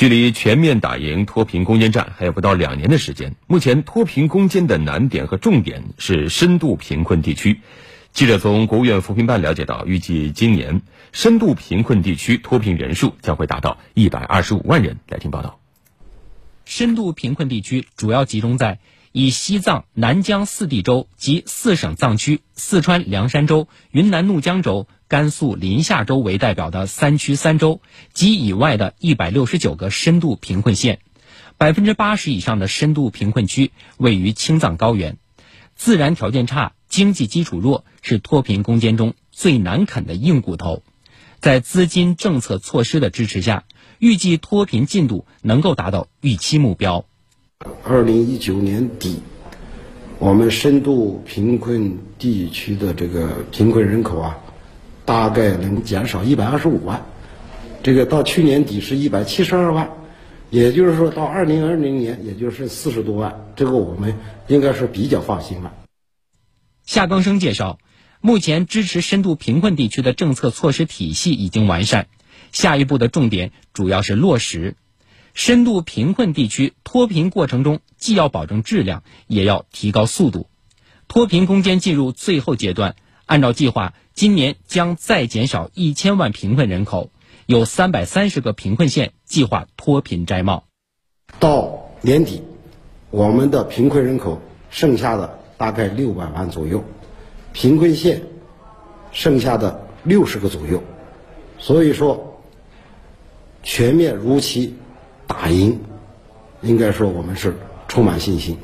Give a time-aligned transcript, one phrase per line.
[0.00, 3.34] 距离全面打赢脱贫攻坚战还有不到两年的时间。
[3.46, 7.60] 目前脱贫攻坚的难点和重点是深度贫困地区。
[8.10, 10.80] 记者从国务院扶贫办了解到，预计今年
[11.12, 14.96] 深度贫困地区脱贫人数将会达到一百二十五万人。
[15.06, 15.60] 来听报道。
[16.64, 18.78] 深度贫困地区主要集中在
[19.12, 24.86] 以西藏南疆四地州及四省藏区、四川凉山州、云南怒江州。
[25.08, 27.80] 甘肃临夏州为代表的三区三州
[28.12, 31.00] 及以外的一百六十九个深度贫困县，
[31.58, 35.18] 百分之八十以上的深度贫困区位于青藏高原，
[35.74, 40.84] 自然条件差、经济基础弱是脱贫攻坚中最难啃的硬骨头。
[41.40, 43.64] 在资金政策措施的支持下，
[43.98, 47.04] 预计脱贫进度能够达到预期目标。
[47.84, 49.20] 二零一九年底，
[50.18, 54.38] 我们深度贫困地区的这个贫困人口啊。
[55.04, 57.04] 大概能减少一百二十五万，
[57.82, 59.90] 这个到去年底是一百七十二万，
[60.50, 64.14] 也就是说到二零二零年也就是四十多万，这个我们
[64.46, 65.74] 应该是比较放心了。
[66.86, 67.80] 夏刚生介绍，
[68.20, 72.06] 目前支持深度贫困地区的政策措施体系已经完善，
[72.52, 74.76] 下一步的重点主要是落实。
[75.34, 80.48] 深度贫困地区脱贫过程中，既要保证质量，也要提高速度。
[81.08, 82.96] 脱贫攻坚进入最后阶段。
[83.26, 87.10] 按照计划，今年将再减少一千万贫困人口，
[87.46, 90.64] 有三百三十个贫困县计划脱贫摘帽。
[91.38, 92.42] 到年底，
[93.10, 96.82] 我们的贫困人口剩下的大概六百万左右，
[97.52, 98.20] 贫困县
[99.12, 100.82] 剩下的六十个左右，
[101.56, 102.42] 所以说
[103.62, 104.74] 全面如期
[105.50, 105.78] 赢，
[106.62, 107.54] 应该说我们是
[107.88, 108.56] 充满信心。